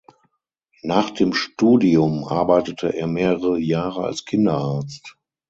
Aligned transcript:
Nach 0.81 1.11
dem 1.11 1.31
Studium 1.31 2.23
arbeitete 2.23 2.91
er 2.95 3.05
mehrere 3.05 3.59
Jahre 3.59 4.03
als 4.05 4.25
Kinderarzt. 4.25 5.15